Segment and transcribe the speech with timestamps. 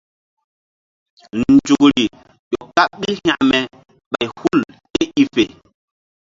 [1.51, 2.03] Nzukri
[2.51, 3.57] ƴo kaɓ ɓil hekme
[4.11, 4.59] ɓay hul
[4.93, 5.43] ké i fe.